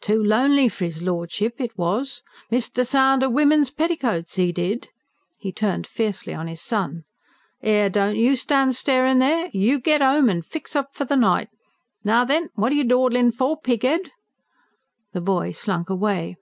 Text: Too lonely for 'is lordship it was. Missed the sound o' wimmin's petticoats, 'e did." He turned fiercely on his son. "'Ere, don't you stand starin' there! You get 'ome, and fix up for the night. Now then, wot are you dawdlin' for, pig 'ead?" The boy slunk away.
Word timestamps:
Too 0.00 0.22
lonely 0.22 0.68
for 0.68 0.84
'is 0.84 1.02
lordship 1.02 1.60
it 1.60 1.76
was. 1.76 2.22
Missed 2.52 2.76
the 2.76 2.84
sound 2.84 3.24
o' 3.24 3.28
wimmin's 3.28 3.68
petticoats, 3.70 4.38
'e 4.38 4.52
did." 4.52 4.90
He 5.40 5.50
turned 5.50 5.88
fiercely 5.88 6.32
on 6.32 6.46
his 6.46 6.60
son. 6.60 7.02
"'Ere, 7.64 7.90
don't 7.90 8.14
you 8.14 8.36
stand 8.36 8.76
starin' 8.76 9.18
there! 9.18 9.50
You 9.52 9.80
get 9.80 10.02
'ome, 10.02 10.28
and 10.28 10.46
fix 10.46 10.76
up 10.76 10.94
for 10.94 11.04
the 11.04 11.16
night. 11.16 11.48
Now 12.04 12.24
then, 12.24 12.48
wot 12.56 12.70
are 12.70 12.74
you 12.76 12.84
dawdlin' 12.84 13.32
for, 13.32 13.60
pig 13.60 13.84
'ead?" 13.84 14.12
The 15.10 15.20
boy 15.20 15.50
slunk 15.50 15.90
away. 15.90 16.36